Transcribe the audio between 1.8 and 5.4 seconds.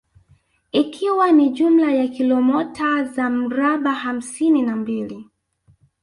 ya kilomota za mraba hamsini na mbili